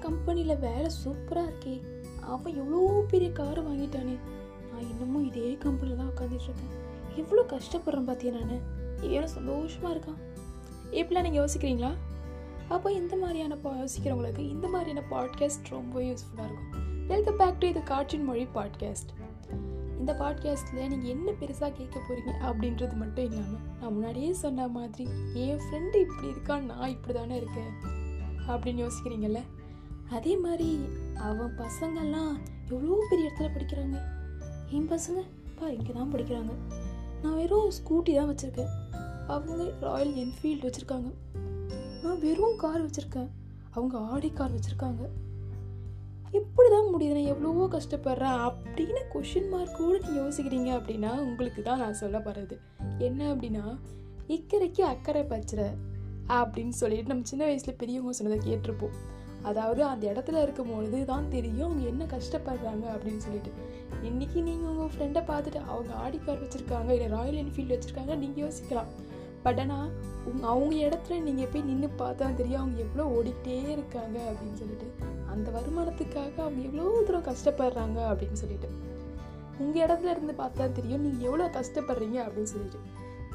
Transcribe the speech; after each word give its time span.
கம்பெனியில் 0.00 0.58
வேலை 0.58 0.90
சூப்பராக 1.04 1.48
இருக்கே. 1.48 1.82
அவன் 2.20 2.56
எவ்வளோ 2.56 3.04
பெரிய 3.08 3.32
கார் 3.32 3.68
வாங்கிட்டானே. 3.68 4.18
நான் 4.72 4.88
இன்னமும் 4.90 5.26
இதே 5.26 5.56
கம்பெனியில் 5.58 5.96
தான் 5.96 6.08
உட்காந்துட்டு 6.08 6.42
இருக்கேன். 6.42 6.72
எவ்வளோ 7.16 7.42
கஷ்டப்படுறேன் 7.42 8.08
பார்த்தியா 8.08 8.32
நான். 8.32 8.62
எவ்வளோ 9.00 9.26
சந்தோஷமாக 9.26 9.94
இருக்கான். 9.94 10.20
இப்படிலாம் 10.92 11.22
நீங்கள் 11.22 11.44
யோசிக்கிறீங்களா? 11.44 11.92
அப்போ 12.68 12.92
இந்த 12.92 13.16
மாதிரியான 13.16 13.56
பா 13.56 13.72
யோசிக்கிறவங்களுக்கு 13.72 14.38
இந்த 14.38 14.68
மாதிரியான 14.68 15.06
பாட்காஸ்ட் 15.10 15.68
ரொம்ப 15.68 16.00
யூஸ்ஃபுல்லாக 16.00 16.48
இருக்கும். 16.48 17.06
வெல்கம் 17.06 17.36
பேக் 17.36 17.58
டு 17.58 17.68
இது 17.68 17.82
காற்றின் 17.82 18.24
மொழி 18.24 18.46
பாட்காஸ்ட் 18.54 19.12
இந்த 19.98 20.12
பாட்காஸ்ட்டில் 20.12 20.88
நீங்கள் 20.88 21.10
என்ன 21.10 21.30
பெருசாக 21.30 21.72
கேட்க 21.72 22.00
போகிறீங்க 22.00 22.32
அப்படின்றது 22.42 22.96
மட்டும் 22.96 23.24
இல்லாமல் 23.24 23.60
நான் 23.80 23.92
முன்னாடியே 23.92 24.32
சொன்ன 24.32 24.68
மாதிரி 24.68 25.10
என் 25.34 25.58
ஃப்ரெண்டு 25.58 25.94
இப்படி 25.94 26.28
இருக்கான் 26.28 26.60
நான் 26.60 26.88
இப்படி 26.88 27.18
தானே 27.18 27.36
இருக்கேன். 27.36 27.95
அப்படின்னு 28.48 28.82
யோசிக்கிறீங்கல்ல? 28.84 29.40
அதே 30.10 30.36
மாதிரி 30.36 30.80
அவன் 31.14 31.54
பசங்கள்லாம் 31.58 32.34
எவ்வளோ 32.68 33.06
பெரிய 33.10 33.28
இடத்துல 33.28 33.48
படிக்கிறாங்க? 33.54 33.98
என் 34.70 34.88
பசங்க? 34.88 35.20
பா 35.54 35.68
இங்கே 35.68 35.92
தான் 35.92 36.12
படிக்கிறாங்க. 36.12 36.54
நான் 37.22 37.34
வெறும் 37.34 37.70
ஸ்கூட்டி 37.70 38.14
தான் 38.14 38.34
வச்சுருக்கேன். 38.34 38.72
அவங்க 39.26 39.72
ராயல் 39.80 40.14
என்ஃபீல்டு 40.14 40.66
வச்சுருக்காங்க. 40.66 41.10
நான் 42.02 42.18
வெறும் 42.18 42.56
கார் 42.56 42.86
வச்சுருக்கேன். 42.86 43.30
அவங்க 43.70 43.98
ஆடி 43.98 44.30
கார் 44.30 44.54
வச்சுருக்காங்க. 44.54 45.04
எப்படி 46.30 46.68
தான் 46.70 46.94
முடியுது? 46.94 47.12
நான் 47.12 47.30
எவ்வளவோ 47.32 47.64
கஷ்டப்படுறேன் 47.66 48.38
அப்படின்னு 48.46 49.02
கொஷின் 49.14 49.50
மார்க்கோடு 49.52 50.00
நீங்கள் 50.00 50.22
யோசிக்கிறீங்க 50.22 50.70
அப்படின்னா 50.78 51.18
உங்களுக்கு 51.18 51.62
தான் 51.62 51.78
நான் 51.78 51.94
சொல்ல 51.94 52.20
போகிறது 52.20 52.60
என்ன 52.98 53.34
அப்படின்னா 53.34 53.78
இக்கரைக்கு 54.28 54.80
அக்கறை 54.80 55.22
பச்சிட. 55.22 55.76
அப்படின்னு 56.28 56.74
சொல்லிட்டு 56.78 57.08
நம்ம 57.08 57.24
சின்ன 57.24 57.44
வயசில் 57.44 57.78
பெரியவங்க 57.78 58.12
சொன்னதை 58.12 58.38
கேட்டிருப்போம். 58.46 58.96
அதாவது 59.42 59.84
அந்த 59.84 60.04
இடத்துல 60.12 60.42
இருக்கும் 60.42 60.70
பொழுது 60.74 61.04
தான் 61.04 61.28
தெரியும் 61.28 61.66
அவங்க 61.66 61.84
என்ன 61.90 62.04
கஷ்டப்படுறாங்க 62.04 62.84
அப்படின்னு 62.94 63.22
சொல்லிட்டு. 63.26 63.50
இன்றைக்கி 64.02 64.38
நீங்கள் 64.42 64.70
உங்கள் 64.70 64.90
ஃப்ரெண்டை 64.94 65.22
பார்த்துட்டு 65.30 65.60
அவங்க 65.72 65.92
ஆடி 66.04 66.18
கார் 66.18 66.42
வச்சுருக்காங்க 66.42 66.90
இல்லை 66.96 67.08
ராயல் 67.08 67.38
என்ஃபீல்டு 67.42 67.74
வச்சுருக்காங்க 67.74 68.16
நீங்கள் 68.16 68.44
யோசிக்கலாம். 68.44 68.90
பட் 69.42 69.60
ஆனால் 69.60 69.90
உங் 70.28 70.42
அவங்க 70.42 70.74
இடத்துல 70.86 71.20
நீங்கள் 71.20 71.50
போய் 71.52 71.62
நின்று 71.62 71.88
பார்த்தா 72.02 72.34
தெரியும் 72.34 72.62
அவங்க 72.62 72.78
எவ்வளோ 72.86 73.04
ஓடிக்கிட்டே 73.16 73.70
இருக்காங்க 73.76 74.18
அப்படின்னு 74.30 74.58
சொல்லிட்டு. 74.62 74.88
அந்த 75.32 75.50
வருமானத்துக்காக 75.50 76.36
அவங்க 76.46 76.62
எவ்வளோ 76.62 77.02
தூரம் 77.08 77.28
கஷ்டப்படுறாங்க 77.30 77.98
அப்படின்னு 78.10 78.32
சொல்லிட்டு. 78.32 78.68
உங்கள் 79.58 79.82
இடத்துல 79.86 80.12
இருந்து 80.14 80.32
பார்த்தா 80.42 80.72
தெரியும் 80.72 81.00
நீங்கள் 81.00 81.26
எவ்வளோ 81.30 81.50
கஷ்டப்படுறீங்க 81.58 82.18
அப்படின்னு 82.26 82.52
சொல்லிட்டு. 82.54 82.80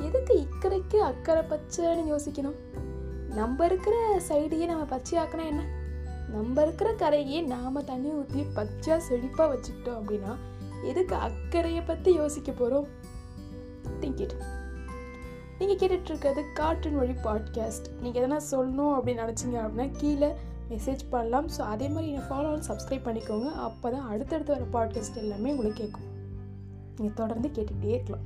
எதுக்கு 0.07 0.33
இக்கரைக்கு 0.43 0.97
அக்கறை 0.97 1.43
பச்சைன்னு 1.43 2.03
யோசிக்கணும்? 2.13 2.57
நம்ம 3.39 3.65
இருக்கிற 3.65 3.95
சைடையே 4.27 4.65
நம்ம 4.65 4.83
பச்சையாக்கினா 4.95 5.45
என்ன? 5.45 5.63
நம்ம 6.29 6.61
இருக்கிற 6.61 6.89
கரையே 6.93 7.39
நாம் 7.45 7.85
தண்ணி 7.85 8.09
ஊற்றி 8.09 8.43
பச்சை 8.53 8.93
செழிப்பாக 9.09 9.47
வச்சுக்கிட்டோம் 9.53 9.99
அப்படின்னா 9.99 10.33
எதுக்கு 10.83 11.15
அக்கறையை 11.15 11.81
பற்றி 11.85 12.13
யோசிக்க 12.13 12.51
போகிறோம் 12.51 12.87
திங்க் 13.99 14.21
இட் 14.21 14.35
நீங்கள் 15.59 15.79
கேட்டுட்ருக்கிறது 15.81 16.43
காற்றின் 16.53 16.97
வழி 16.97 17.15
பாட்காஸ்ட் 17.25 17.87
நீங்கள் 18.01 18.21
எதனா 18.21 18.39
சொல்லணும் 18.51 18.93
அப்படின்னு 18.95 19.23
நினச்சிங்க 19.25 19.57
அப்படின்னா 19.63 19.87
கீழே 19.97 20.29
மெசேஜ் 20.69 21.03
பண்ணலாம். 21.09 21.47
ஸோ 21.47 21.61
அதே 21.73 21.87
மாதிரி 21.87 22.11
என்னை 22.11 22.23
ஃபாலோ 22.29 22.51
சப்ஸ்கிரைப் 22.69 23.07
பண்ணிக்கோங்க. 23.07 23.49
அப்போ 23.67 23.89
தான் 23.89 24.07
அடுத்தடுத்து 24.07 24.55
வர 24.55 24.65
பாட்காஸ்ட் 24.75 25.21
எல்லாமே 25.23 25.49
உங்களுக்கு 25.49 25.81
கேட்கும். 25.83 26.07
நீங்கள் 26.97 27.19
தொடர்ந்து 27.21 27.47
கேட்டுகிட்டே 27.47 27.91
இருக்கலாம். 27.93 28.25